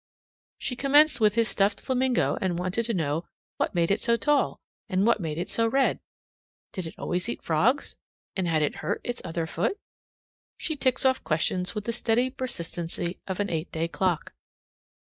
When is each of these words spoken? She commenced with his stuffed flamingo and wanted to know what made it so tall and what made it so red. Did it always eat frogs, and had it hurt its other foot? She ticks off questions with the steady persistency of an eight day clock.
She 0.57 0.75
commenced 0.75 1.21
with 1.21 1.35
his 1.35 1.47
stuffed 1.47 1.79
flamingo 1.79 2.35
and 2.41 2.57
wanted 2.57 2.87
to 2.87 2.93
know 2.95 3.27
what 3.57 3.75
made 3.75 3.91
it 3.91 3.99
so 4.01 4.17
tall 4.17 4.59
and 4.89 5.05
what 5.05 5.19
made 5.19 5.37
it 5.37 5.47
so 5.47 5.67
red. 5.67 5.99
Did 6.73 6.87
it 6.87 6.95
always 6.97 7.29
eat 7.29 7.43
frogs, 7.43 7.95
and 8.35 8.47
had 8.47 8.63
it 8.63 8.77
hurt 8.77 9.01
its 9.03 9.21
other 9.23 9.45
foot? 9.45 9.79
She 10.57 10.75
ticks 10.75 11.05
off 11.05 11.23
questions 11.23 11.75
with 11.75 11.83
the 11.83 11.93
steady 11.93 12.31
persistency 12.31 13.19
of 13.27 13.39
an 13.39 13.51
eight 13.51 13.71
day 13.71 13.87
clock. 13.87 14.33